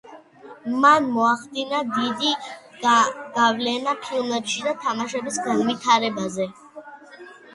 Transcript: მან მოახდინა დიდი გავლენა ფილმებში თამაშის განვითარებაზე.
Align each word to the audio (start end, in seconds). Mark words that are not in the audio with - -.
მან 0.83 1.03
მოახდინა 1.17 1.81
დიდი 1.97 2.31
გავლენა 3.35 3.93
ფილმებში 4.07 4.73
თამაშის 4.85 5.37
განვითარებაზე. 5.49 6.49